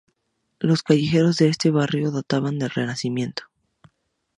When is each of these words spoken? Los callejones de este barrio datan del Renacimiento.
Los 0.57 0.81
callejones 0.81 1.37
de 1.37 1.47
este 1.49 1.69
barrio 1.69 2.09
datan 2.09 2.57
del 2.57 2.71
Renacimiento. 2.71 3.43